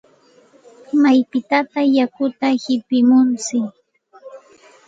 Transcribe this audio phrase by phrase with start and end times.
[1.01, 3.67] ¿Maypitataq yakuta qipimuntsik?